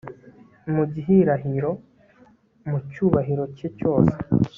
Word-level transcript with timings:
mu 0.73 0.83
gihirahiro, 0.93 1.71
mu 2.69 2.77
cyubahiro 2.91 3.43
cye 3.57 3.67
cyose 3.77 4.15